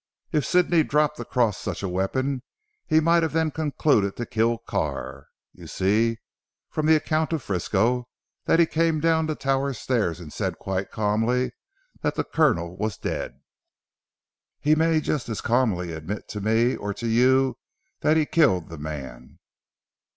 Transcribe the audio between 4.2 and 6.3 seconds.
kill Carr. You see,